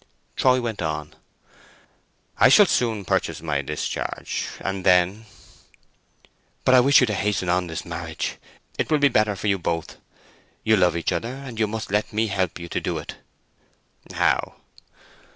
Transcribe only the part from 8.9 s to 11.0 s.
be better for you both. You love